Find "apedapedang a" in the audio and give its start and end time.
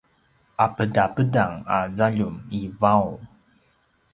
0.65-1.77